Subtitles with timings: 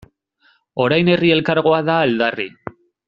[0.85, 2.49] Orain Herri Elkargoa da aldarri.